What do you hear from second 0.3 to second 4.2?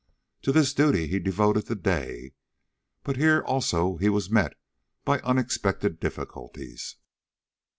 To this duty he devoted the day; but here also he